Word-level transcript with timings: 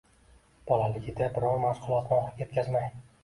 Bolaligida 0.69 1.27
biror 1.37 1.61
mashg‘ulotni 1.65 2.17
oxiriga 2.17 2.45
yetkazmay 2.47 2.89